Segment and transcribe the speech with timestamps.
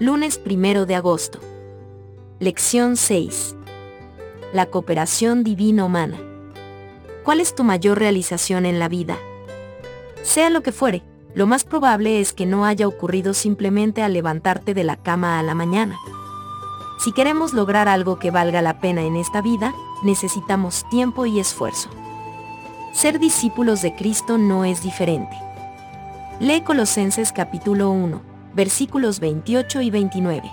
[0.00, 1.40] Lunes primero de agosto.
[2.38, 3.54] Lección 6.
[4.54, 6.16] La cooperación divino-humana.
[7.22, 9.18] ¿Cuál es tu mayor realización en la vida?
[10.22, 11.02] Sea lo que fuere,
[11.34, 15.42] lo más probable es que no haya ocurrido simplemente al levantarte de la cama a
[15.42, 15.98] la mañana.
[16.98, 21.90] Si queremos lograr algo que valga la pena en esta vida, necesitamos tiempo y esfuerzo.
[22.94, 25.36] Ser discípulos de Cristo no es diferente.
[26.40, 30.50] Lee Colosenses capítulo 1, versículos 28 y 29.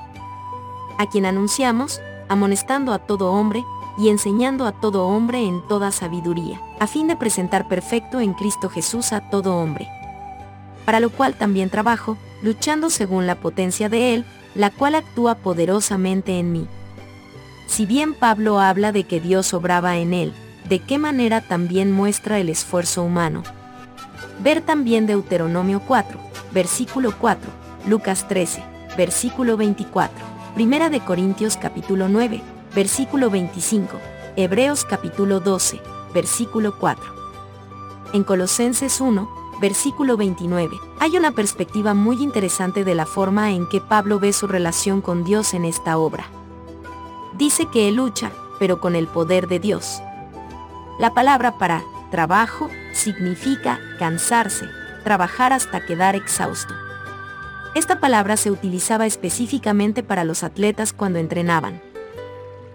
[0.97, 3.63] A quien anunciamos, amonestando a todo hombre,
[3.97, 8.69] y enseñando a todo hombre en toda sabiduría, a fin de presentar perfecto en Cristo
[8.69, 9.87] Jesús a todo hombre.
[10.85, 16.39] Para lo cual también trabajo, luchando según la potencia de Él, la cual actúa poderosamente
[16.39, 16.67] en mí.
[17.67, 20.33] Si bien Pablo habla de que Dios obraba en él,
[20.69, 23.43] ¿de qué manera también muestra el esfuerzo humano?
[24.39, 26.17] Ver también Deuteronomio 4,
[26.53, 27.51] versículo 4,
[27.85, 28.63] Lucas 13,
[28.97, 30.13] versículo 24,
[30.55, 32.41] Primera de Corintios capítulo 9,
[32.75, 33.97] versículo 25,
[34.35, 35.79] Hebreos capítulo 12,
[36.13, 37.05] versículo 4.
[38.13, 39.29] En Colosenses 1,
[39.61, 44.47] versículo 29, hay una perspectiva muy interesante de la forma en que Pablo ve su
[44.47, 46.25] relación con Dios en esta obra.
[47.37, 50.01] Dice que él lucha, pero con el poder de Dios.
[50.99, 54.65] La palabra para trabajo significa cansarse,
[55.03, 56.73] trabajar hasta quedar exhausto.
[57.77, 61.79] Esta palabra se utilizaba específicamente para los atletas cuando entrenaban.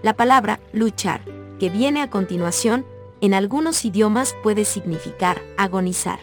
[0.00, 1.22] La palabra luchar,
[1.58, 2.86] que viene a continuación,
[3.20, 6.20] en algunos idiomas puede significar agonizar.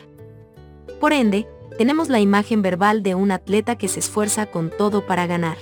[1.02, 1.46] Por ende,
[1.78, 5.58] tenemos la imagen verbal de un atleta que se esfuerza con todo para ganar.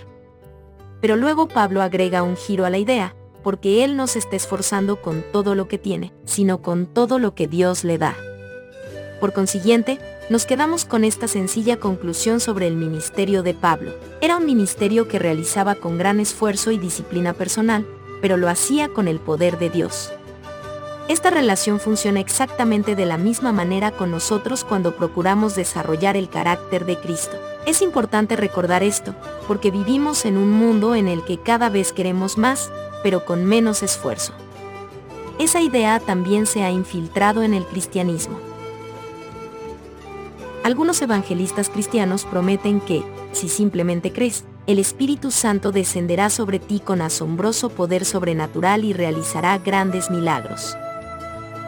[1.01, 5.01] Pero luego Pablo agrega un giro a la idea, porque él no se está esforzando
[5.01, 8.15] con todo lo que tiene, sino con todo lo que Dios le da.
[9.19, 13.93] Por consiguiente, nos quedamos con esta sencilla conclusión sobre el ministerio de Pablo.
[14.19, 17.87] Era un ministerio que realizaba con gran esfuerzo y disciplina personal,
[18.21, 20.11] pero lo hacía con el poder de Dios.
[21.07, 26.85] Esta relación funciona exactamente de la misma manera con nosotros cuando procuramos desarrollar el carácter
[26.85, 27.37] de Cristo.
[27.65, 29.15] Es importante recordar esto,
[29.47, 32.69] porque vivimos en un mundo en el que cada vez queremos más,
[33.01, 34.33] pero con menos esfuerzo.
[35.39, 38.37] Esa idea también se ha infiltrado en el cristianismo.
[40.67, 43.01] Algunos evangelistas cristianos prometen que,
[43.31, 49.57] si simplemente crees, el Espíritu Santo descenderá sobre ti con asombroso poder sobrenatural y realizará
[49.59, 50.75] grandes milagros.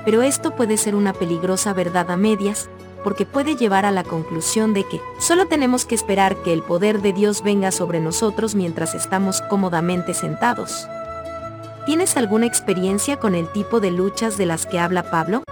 [0.04, 2.70] Pero esto puede ser una peligrosa verdad a medias,
[3.02, 7.02] porque puede llevar a la conclusión de que solo tenemos que esperar que el poder
[7.02, 10.90] de Dios venga sobre nosotros mientras estamos cómodamente sentados.
[11.86, 15.44] ¿Tienes alguna experiencia con el tipo de luchas de las que habla Pablo?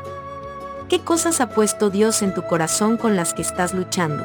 [0.89, 4.23] ¿Qué cosas ha puesto Dios en tu corazón con las que estás luchando?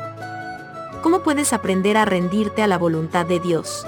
[1.03, 3.85] ¿Cómo puedes aprender a rendirte a la voluntad de Dios?